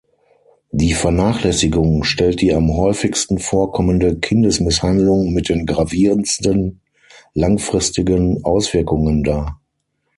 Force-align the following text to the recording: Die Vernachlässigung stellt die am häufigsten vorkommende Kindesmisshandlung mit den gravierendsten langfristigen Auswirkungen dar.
Die 0.71 0.95
Vernachlässigung 0.95 2.03
stellt 2.03 2.41
die 2.41 2.55
am 2.55 2.75
häufigsten 2.75 3.37
vorkommende 3.37 4.17
Kindesmisshandlung 4.17 5.31
mit 5.31 5.47
den 5.49 5.67
gravierendsten 5.67 6.81
langfristigen 7.35 8.43
Auswirkungen 8.43 9.23
dar. 9.23 9.61